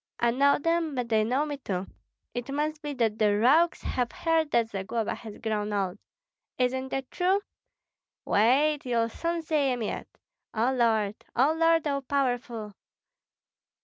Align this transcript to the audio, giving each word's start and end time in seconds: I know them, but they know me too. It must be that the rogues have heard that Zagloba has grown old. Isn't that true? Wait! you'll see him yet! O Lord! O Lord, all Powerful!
I 0.19 0.31
know 0.31 0.57
them, 0.57 0.95
but 0.95 1.09
they 1.09 1.23
know 1.23 1.45
me 1.45 1.57
too. 1.57 1.85
It 2.33 2.49
must 2.51 2.81
be 2.81 2.95
that 2.95 3.19
the 3.19 3.37
rogues 3.37 3.83
have 3.83 4.11
heard 4.11 4.49
that 4.49 4.69
Zagloba 4.71 5.13
has 5.13 5.37
grown 5.37 5.71
old. 5.71 5.99
Isn't 6.57 6.89
that 6.89 7.11
true? 7.11 7.41
Wait! 8.25 8.83
you'll 8.83 9.09
see 9.09 9.71
him 9.71 9.83
yet! 9.83 10.07
O 10.55 10.73
Lord! 10.73 11.23
O 11.35 11.53
Lord, 11.53 11.85
all 11.87 12.01
Powerful! 12.01 12.73